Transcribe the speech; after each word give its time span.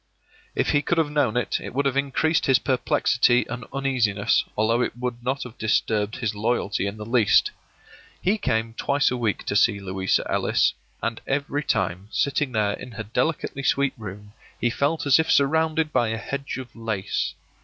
If 0.55 0.71
he 0.71 0.81
could 0.81 0.97
have 0.97 1.11
known 1.11 1.37
it, 1.37 1.59
it 1.61 1.75
would 1.75 1.85
have 1.85 1.95
increased 1.95 2.47
his 2.47 2.57
perplexity 2.57 3.45
and 3.47 3.65
uneasiness, 3.71 4.43
although 4.57 4.81
it 4.81 4.97
would 4.97 5.23
not 5.23 5.43
have 5.43 5.59
disturbed 5.59 6.15
his 6.15 6.33
loyalty 6.33 6.87
in 6.87 6.97
the 6.97 7.05
least. 7.05 7.51
He 8.19 8.39
came 8.39 8.73
twice 8.73 9.11
a 9.11 9.15
week 9.15 9.45
to 9.45 9.55
see 9.55 9.79
Louisa 9.79 10.25
Ellis, 10.27 10.73
and 11.03 11.21
every 11.27 11.63
time, 11.63 12.07
sitting 12.09 12.51
there 12.51 12.73
in 12.73 12.93
her 12.93 13.03
delicately 13.03 13.61
sweet 13.61 13.93
room, 13.95 14.33
he 14.59 14.71
felt 14.71 15.05
as 15.05 15.19
if 15.19 15.31
surrounded 15.31 15.93
by 15.93 16.07
a 16.07 16.17
hedge 16.17 16.57
of 16.57 16.75
lace. 16.75 17.35